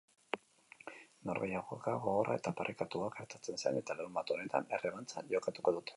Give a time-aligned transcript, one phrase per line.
[1.29, 5.89] Norgehiagoka gogorra eta parekatua gertatu zen, eta larunbat honetan errebantxa jokatuko dute.